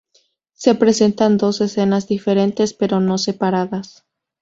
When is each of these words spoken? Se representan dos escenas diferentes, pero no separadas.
Se 0.53 0.73
representan 0.73 1.37
dos 1.37 1.61
escenas 1.61 2.07
diferentes, 2.07 2.73
pero 2.73 2.99
no 2.99 3.19
separadas. 3.19 4.03